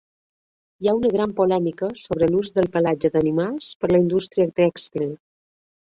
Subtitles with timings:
[0.85, 5.11] Hi ha una gran polèmica sobre l'ús del pelatge d'animals per la indústria tèxtil.